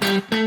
[0.00, 0.37] Thank you.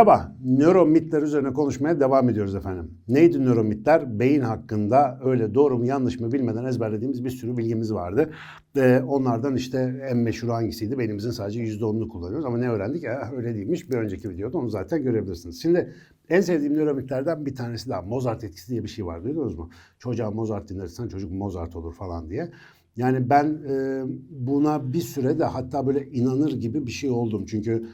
[0.00, 2.90] Merhaba, nöromitler üzerine konuşmaya devam ediyoruz efendim.
[3.08, 4.20] Neydi nöromitler?
[4.20, 8.30] Beyin hakkında öyle doğru mu yanlış mı bilmeden ezberlediğimiz bir sürü bilgimiz vardı.
[8.76, 10.98] Ee, onlardan işte en meşhur hangisiydi?
[10.98, 13.04] Beynimizin sadece %10'unu kullanıyoruz ama ne öğrendik?
[13.04, 13.90] Eh, öyle değilmiş.
[13.90, 15.62] Bir önceki videoda onu zaten görebilirsiniz.
[15.62, 15.94] Şimdi
[16.28, 18.02] en sevdiğim nöromitlerden bir tanesi daha.
[18.02, 19.70] Mozart etkisi diye bir şey var duydunuz mu?
[19.98, 22.50] Çocuğa Mozart dinlersen çocuk Mozart olur falan diye.
[22.96, 27.44] Yani ben e, buna bir süre de hatta böyle inanır gibi bir şey oldum.
[27.46, 27.86] Çünkü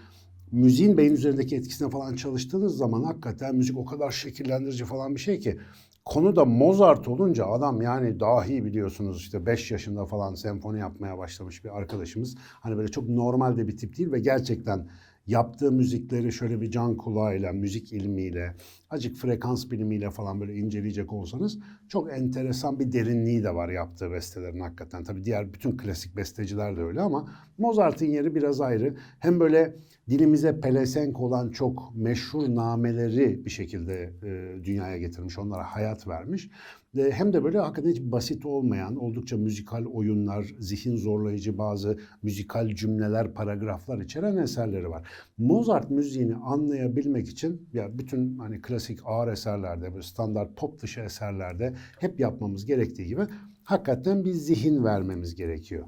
[0.52, 5.38] müziğin beyin üzerindeki etkisine falan çalıştığınız zaman hakikaten müzik o kadar şekillendirici falan bir şey
[5.38, 5.59] ki
[6.04, 11.64] konu da Mozart olunca adam yani dahi biliyorsunuz işte 5 yaşında falan senfoni yapmaya başlamış
[11.64, 12.37] bir arkadaşımız.
[12.38, 14.88] Hani böyle çok normal de bir tip değil ve gerçekten
[15.26, 18.54] yaptığı müzikleri şöyle bir can kulağıyla, müzik ilmiyle,
[18.90, 24.60] acık frekans bilimiyle falan böyle inceleyecek olsanız çok enteresan bir derinliği de var yaptığı bestelerin
[24.60, 25.04] hakikaten.
[25.04, 28.96] Tabii diğer bütün klasik besteciler de öyle ama Mozart'ın yeri biraz ayrı.
[29.18, 29.76] Hem böyle
[30.10, 36.51] dilimize pelesenk olan çok meşhur nameleri bir şekilde e, dünyaya getirmiş, onlara hayat vermiş.
[36.98, 42.74] E, hem de böyle hakikaten hiç basit olmayan, oldukça müzikal oyunlar, zihin zorlayıcı bazı müzikal
[42.74, 45.09] cümleler, paragraflar içeren eserleri var.
[45.38, 51.74] Mozart müziğini anlayabilmek için ya bütün hani klasik ağır eserlerde, böyle standart pop dışı eserlerde
[52.01, 53.23] hep yapmamız gerektiği gibi
[53.63, 55.87] hakikaten bir zihin vermemiz gerekiyor.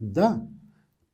[0.00, 0.48] Da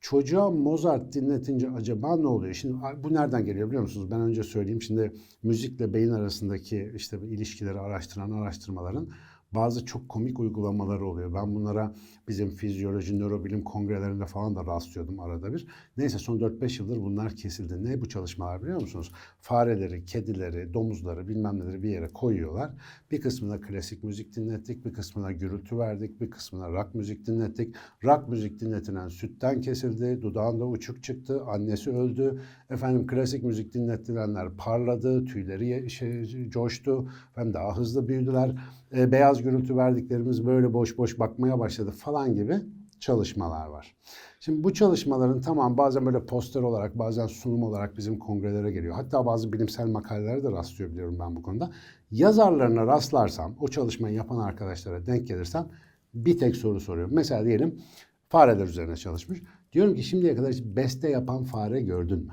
[0.00, 2.55] çocuğa Mozart dinletince acaba ne oluyor?
[2.55, 4.11] Şimdi bu nereden geliyor biliyor musunuz?
[4.11, 4.83] Ben önce söyleyeyim.
[4.83, 9.08] Şimdi müzikle beyin arasındaki işte ilişkileri araştıran araştırmaların
[9.55, 11.34] bazı çok komik uygulamaları oluyor.
[11.34, 11.95] Ben bunlara
[12.28, 15.67] bizim fizyoloji, nörobilim kongrelerinde falan da rastlıyordum arada bir.
[15.97, 17.84] Neyse son 4-5 yıldır bunlar kesildi.
[17.84, 19.12] Ne bu çalışmalar biliyor musunuz?
[19.41, 22.70] Fareleri, kedileri, domuzları bilmem neleri bir yere koyuyorlar.
[23.11, 27.74] Bir kısmına klasik müzik dinlettik, bir kısmına gürültü verdik, bir kısmına rock müzik dinlettik.
[28.05, 32.41] Rock müzik dinletilen sütten kesildi, dudağında uçuk çıktı, annesi öldü.
[32.70, 38.57] Efendim klasik müzik dinletilenler parladı, tüyleri şey, coştu, hem daha hızlı büyüdüler.
[38.97, 42.61] E, beyaz gürültü verdiklerimiz böyle boş boş bakmaya başladı falan gibi
[43.01, 43.97] çalışmalar var.
[44.41, 48.95] Şimdi bu çalışmaların tamam bazen böyle poster olarak bazen sunum olarak bizim kongrelere geliyor.
[48.95, 51.70] Hatta bazı bilimsel makalelere de rastlıyor biliyorum ben bu konuda.
[52.11, 55.69] Yazarlarına rastlarsam, o çalışmayı yapan arkadaşlara denk gelirsem
[56.14, 57.14] bir tek soru soruyorum.
[57.14, 57.80] Mesela diyelim
[58.29, 59.42] fareler üzerine çalışmış.
[59.73, 62.33] Diyorum ki şimdiye kadar hiç beste yapan fare gördün mü?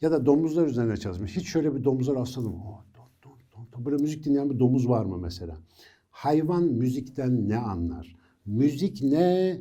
[0.00, 1.36] Ya da domuzlar üzerine çalışmış.
[1.36, 2.62] Hiç şöyle bir domuza rastladın mı?
[2.66, 2.91] Oh,
[3.78, 5.58] Böyle müzik dinleyen bir domuz var mı mesela?
[6.10, 8.16] Hayvan müzikten ne anlar?
[8.46, 9.60] Müzik ne?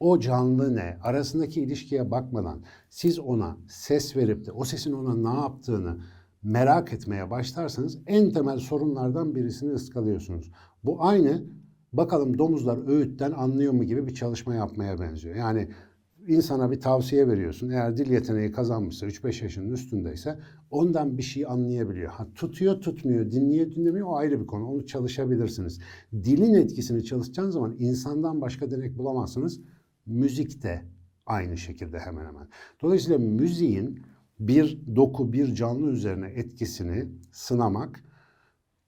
[0.00, 0.98] O canlı ne?
[1.02, 5.98] Arasındaki ilişkiye bakmadan siz ona ses verip de o sesin ona ne yaptığını
[6.42, 10.50] merak etmeye başlarsanız en temel sorunlardan birisini ıskalıyorsunuz.
[10.84, 11.44] Bu aynı
[11.92, 15.36] bakalım domuzlar öğütten anlıyor mu gibi bir çalışma yapmaya benziyor.
[15.36, 15.68] Yani
[16.28, 17.70] insana bir tavsiye veriyorsun.
[17.70, 20.38] Eğer dil yeteneği kazanmışsa 3-5 yaşının üstündeyse
[20.70, 22.10] ondan bir şey anlayabiliyor.
[22.10, 24.66] Ha, tutuyor tutmuyor, dinliyor dinlemiyor o ayrı bir konu.
[24.66, 25.80] Onu çalışabilirsiniz.
[26.12, 29.60] Dilin etkisini çalışacağınız zaman insandan başka denek bulamazsınız.
[30.06, 30.82] Müzik de
[31.26, 32.48] aynı şekilde hemen hemen.
[32.82, 34.02] Dolayısıyla müziğin
[34.40, 38.04] bir doku, bir canlı üzerine etkisini sınamak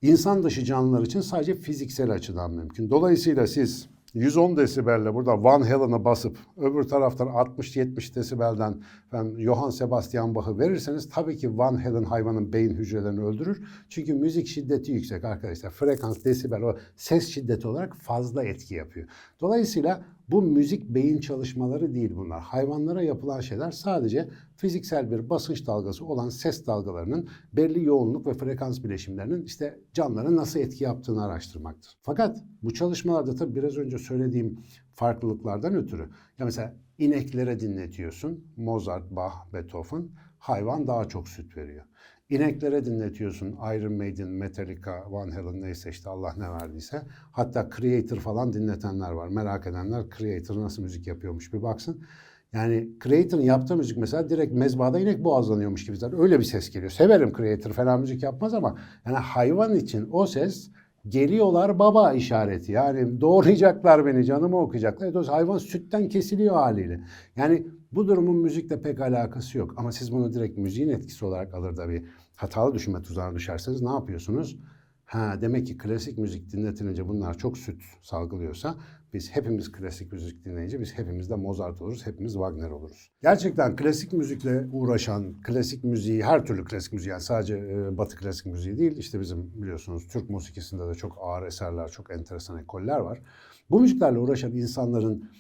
[0.03, 2.91] insan dışı canlılar için sadece fiziksel açıdan mümkün.
[2.91, 10.35] Dolayısıyla siz 110 desibelle burada Van Halen'a basıp öbür taraftan 60-70 desibelden efendim, Johann Sebastian
[10.35, 13.63] Bach'ı verirseniz tabii ki Van Halen hayvanın beyin hücrelerini öldürür.
[13.89, 15.71] Çünkü müzik şiddeti yüksek arkadaşlar.
[15.71, 19.09] Frekans, desibel o ses şiddeti olarak fazla etki yapıyor.
[19.41, 22.41] Dolayısıyla bu müzik beyin çalışmaları değil bunlar.
[22.41, 28.85] Hayvanlara yapılan şeyler sadece fiziksel bir basınç dalgası olan ses dalgalarının belli yoğunluk ve frekans
[28.85, 31.99] bileşimlerinin işte canlılara nasıl etki yaptığını araştırmaktır.
[32.03, 34.59] Fakat bu çalışmalarda tabii biraz önce söylediğim
[34.95, 36.09] farklılıklardan ötürü
[36.39, 40.09] ya mesela ineklere dinletiyorsun Mozart, Bach, Beethoven
[40.39, 41.85] hayvan daha çok süt veriyor.
[42.31, 47.03] İneklere dinletiyorsun Iron Maiden, Metallica, Van Halen neyse işte Allah ne verdiyse.
[47.33, 49.29] Hatta Creator falan dinletenler var.
[49.29, 52.05] Merak edenler Creator nasıl müzik yapıyormuş bir baksın.
[52.53, 56.91] Yani Creator'ın yaptığı müzik mesela direkt mezbahada inek boğazlanıyormuş gibi zaten öyle bir ses geliyor.
[56.91, 60.71] Severim Creator falan müzik yapmaz ama yani hayvan için o ses
[61.09, 62.73] geliyorlar baba işareti.
[62.73, 65.15] Yani doğrayacaklar beni, canımı okuyacaklar.
[65.15, 67.01] Dolayısıyla hayvan sütten kesiliyor haliyle.
[67.37, 69.75] Yani bu durumun müzikle pek alakası yok.
[69.77, 72.05] Ama siz bunu direkt müziğin etkisi olarak alır da bir
[72.35, 74.59] hatalı düşünme tuzağına düşerseniz ne yapıyorsunuz?
[75.05, 78.77] Ha demek ki klasik müzik dinletilince bunlar çok süt salgılıyorsa
[79.15, 83.11] biz hepimiz klasik müzik dinleyince biz hepimiz de Mozart oluruz, hepimiz Wagner oluruz.
[83.23, 88.47] Gerçekten klasik müzikle uğraşan, klasik müziği, her türlü klasik müziği yani sadece e, batı klasik
[88.47, 93.23] müziği değil işte bizim biliyorsunuz Türk musikisinde de çok ağır eserler, çok enteresan ekoller var.
[93.71, 95.31] Bu müziklerle uğraşan insanların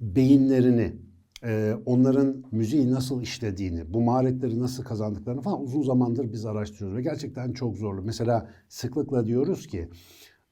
[0.00, 0.96] beyinlerini,
[1.44, 7.02] e, onların müziği nasıl işlediğini, bu maharetleri nasıl kazandıklarını falan uzun zamandır biz araştırıyoruz ve
[7.02, 8.02] gerçekten çok zorlu.
[8.02, 9.88] Mesela sıklıkla diyoruz ki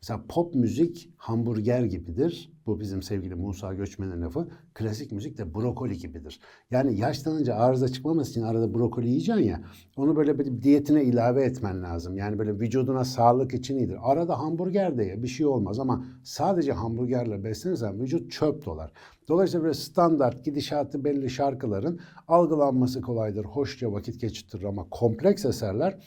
[0.02, 2.52] mesela pop müzik hamburger gibidir.
[2.66, 4.48] Bu bizim sevgili Musa Göçmen'in lafı.
[4.74, 6.40] Klasik müzik de brokoli gibidir.
[6.70, 9.60] Yani yaşlanınca arıza çıkmaması için arada brokoli yiyeceksin ya.
[9.96, 12.16] Onu böyle bir diyetine ilave etmen lazım.
[12.16, 13.96] Yani böyle vücuduna sağlık için iyidir.
[14.02, 18.92] Arada hamburger de ye bir şey olmaz ama sadece hamburgerle beslenirsen vücut çöp dolar.
[19.28, 23.44] Dolayısıyla böyle standart gidişatı belli şarkıların algılanması kolaydır.
[23.44, 25.98] Hoşça vakit geçirtir ama kompleks eserler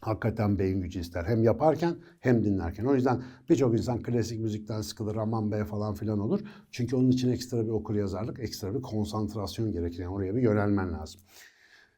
[0.00, 1.24] hakikaten beyin gücü ister.
[1.24, 2.84] Hem yaparken hem dinlerken.
[2.84, 6.40] O yüzden birçok insan klasik müzikten sıkılır, aman be falan filan olur.
[6.70, 10.02] Çünkü onun için ekstra bir okur yazarlık, ekstra bir konsantrasyon gerekir.
[10.02, 11.20] Yani oraya bir yönelmen lazım.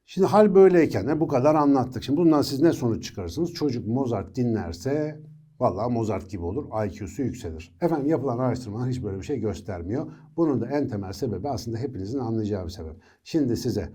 [0.06, 2.02] Şimdi hal böyleyken de bu kadar anlattık.
[2.02, 3.52] Şimdi bundan siz ne sonuç çıkarırsınız?
[3.52, 5.20] Çocuk Mozart dinlerse
[5.60, 7.76] Vallahi Mozart gibi olur, IQ'su yükselir.
[7.80, 10.12] Efendim yapılan araştırmalar hiç böyle bir şey göstermiyor.
[10.36, 12.96] Bunun da en temel sebebi aslında hepinizin anlayacağı bir sebep.
[13.24, 13.92] Şimdi size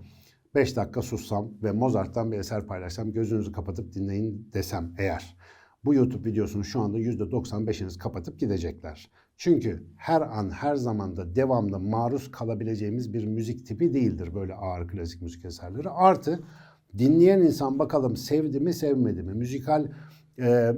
[0.56, 5.38] 5 dakika sussam ve Mozart'tan bir eser paylaşsam gözünüzü kapatıp dinleyin desem eğer.
[5.86, 9.12] Bu YouTube videosunu şu anda %95'iniz kapatıp gidecekler.
[9.38, 15.22] Çünkü her an her zamanda devamlı maruz kalabileceğimiz bir müzik tipi değildir böyle ağır klasik
[15.22, 15.90] müzik eserleri.
[15.90, 16.44] Artı
[16.98, 19.34] dinleyen insan bakalım sevdi mi sevmedi mi?
[19.34, 19.88] Müzikal
[20.40, 20.72] e,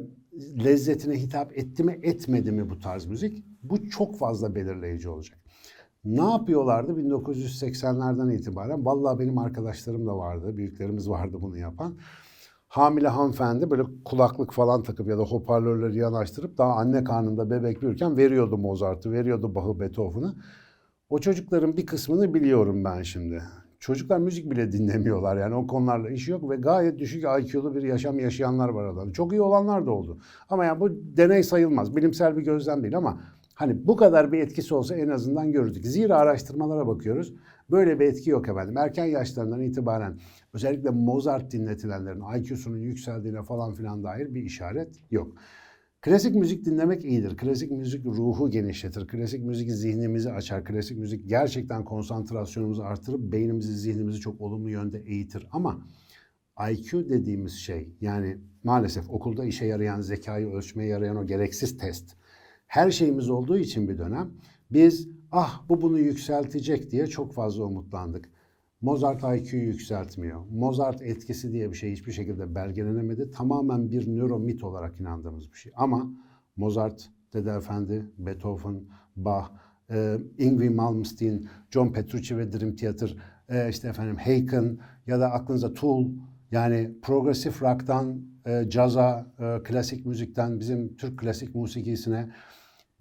[0.63, 3.45] lezzetine hitap etti mi etmedi mi bu tarz müzik?
[3.63, 5.39] Bu çok fazla belirleyici olacak.
[6.05, 8.85] Ne yapıyorlardı 1980'lerden itibaren?
[8.85, 11.97] Vallahi benim arkadaşlarım da vardı, büyüklerimiz vardı bunu yapan.
[12.67, 18.17] Hamile hanımefendi böyle kulaklık falan takıp ya da hoparlörleri yanaştırıp daha anne karnında bebek büyürken
[18.17, 20.35] veriyordu Mozart'ı, veriyordu Bach'ı, Beethoven'ı.
[21.09, 23.43] O çocukların bir kısmını biliyorum ben şimdi.
[23.79, 28.19] Çocuklar müzik bile dinlemiyorlar yani o konularla işi yok ve gayet düşük IQ'lu bir yaşam
[28.19, 29.13] yaşayanlar var aralarında.
[29.13, 30.17] Çok iyi olanlar da oldu.
[30.49, 31.95] Ama yani bu deney sayılmaz.
[31.95, 33.21] Bilimsel bir gözlem değil ama
[33.57, 35.85] hani bu kadar bir etkisi olsa en azından görürdük.
[35.85, 37.33] Zira araştırmalara bakıyoruz.
[37.71, 38.77] Böyle bir etki yok efendim.
[38.77, 40.19] Erken yaşlarından itibaren
[40.53, 45.35] özellikle Mozart dinletilenlerin IQ'sunun yükseldiğine falan filan dair bir işaret yok.
[46.01, 47.37] Klasik müzik dinlemek iyidir.
[47.37, 49.07] Klasik müzik ruhu genişletir.
[49.07, 50.65] Klasik müzik zihnimizi açar.
[50.65, 55.47] Klasik müzik gerçekten konsantrasyonumuzu artırıp beynimizi, zihnimizi çok olumlu yönde eğitir.
[55.51, 55.87] Ama
[56.71, 62.15] IQ dediğimiz şey yani maalesef okulda işe yarayan, zekayı ölçmeye yarayan o gereksiz test.
[62.67, 64.31] Her şeyimiz olduğu için bir dönem
[64.71, 68.29] biz ah bu bunu yükseltecek diye çok fazla umutlandık.
[68.81, 70.41] Mozart IQ'yu yükseltmiyor.
[70.51, 73.31] Mozart etkisi diye bir şey hiçbir şekilde belgelenemedi.
[73.31, 75.71] Tamamen bir nöromit olarak inandığımız bir şey.
[75.75, 76.11] Ama
[76.55, 78.83] Mozart, Dede Efendi, Beethoven,
[79.15, 79.49] Bach,
[79.89, 83.15] e, Ingrid Malmsteen, John Petrucci ve Dream Theater,
[83.49, 84.77] e, işte efendim Haken
[85.07, 86.05] ya da aklınıza Tool
[86.51, 92.29] yani progresif rock'tan e, caza, e, klasik müzikten bizim Türk klasik musikisine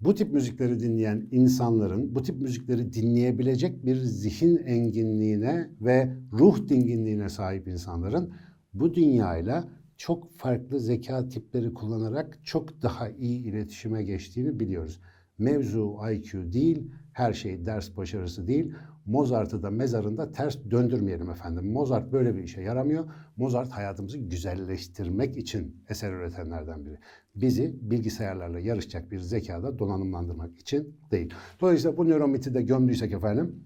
[0.01, 7.29] bu tip müzikleri dinleyen insanların bu tip müzikleri dinleyebilecek bir zihin enginliğine ve ruh dinginliğine
[7.29, 8.33] sahip insanların
[8.73, 14.99] bu dünyayla çok farklı zeka tipleri kullanarak çok daha iyi iletişime geçtiğini biliyoruz.
[15.37, 18.73] Mevzu IQ değil, her şey ders başarısı değil.
[19.05, 21.71] Mozart'ı da mezarında ters döndürmeyelim efendim.
[21.71, 23.05] Mozart böyle bir işe yaramıyor.
[23.37, 26.99] Mozart hayatımızı güzelleştirmek için eser üretenlerden biri.
[27.35, 31.33] Bizi bilgisayarlarla yarışacak bir zekada donanımlandırmak için değil.
[31.61, 33.63] Dolayısıyla bu nöromiti de gömdüysek efendim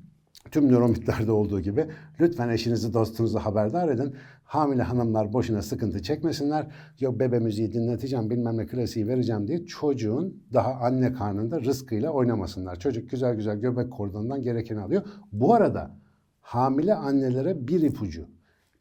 [0.52, 1.88] tüm nöromitlerde olduğu gibi
[2.20, 4.16] lütfen eşinizi dostunuzu haberdar edin.
[4.44, 6.68] Hamile hanımlar boşuna sıkıntı çekmesinler.
[7.00, 12.80] Yok bebe müziği dinleteceğim bilmem ne klasiği vereceğim diye çocuğun daha anne karnında rızkıyla oynamasınlar.
[12.80, 15.04] Çocuk güzel güzel göbek kordonundan gerekeni alıyor.
[15.32, 15.98] Bu arada
[16.42, 18.28] hamile annelere bir ipucu.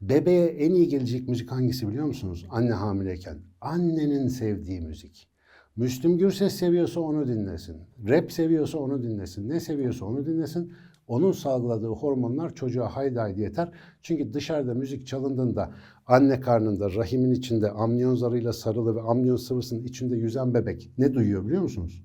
[0.00, 2.47] Bebeğe en iyi gelecek müzik hangisi biliyor musunuz?
[2.50, 3.38] Anne hamileyken.
[3.61, 5.29] Annenin sevdiği müzik.
[5.76, 7.76] Müslüm Gürses seviyorsa onu dinlesin.
[8.09, 9.49] Rap seviyorsa onu dinlesin.
[9.49, 10.73] Ne seviyorsa onu dinlesin.
[11.11, 13.73] Onun salgıladığı hormonlar çocuğa haydi haydi yeter.
[14.02, 15.71] Çünkü dışarıda müzik çalındığında
[16.07, 21.47] anne karnında rahimin içinde amniyon zarıyla sarılı ve amniyon sıvısının içinde yüzen bebek ne duyuyor
[21.47, 22.05] biliyor musunuz?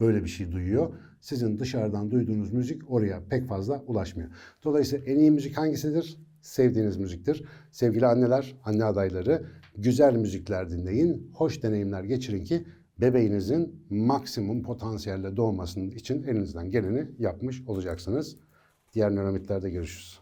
[0.00, 0.94] Böyle bir şey duyuyor.
[1.20, 4.28] Sizin dışarıdan duyduğunuz müzik oraya pek fazla ulaşmıyor.
[4.64, 6.18] Dolayısıyla en iyi müzik hangisidir?
[6.40, 7.44] Sevdiğiniz müziktir.
[7.72, 12.64] Sevgili anneler, anne adayları güzel müzikler dinleyin, hoş deneyimler geçirin ki
[13.00, 18.36] bebeğinizin maksimum potansiyelle doğmasının için elinizden geleni yapmış olacaksınız.
[18.94, 20.20] Diğer nöromitlerde görüşürüz.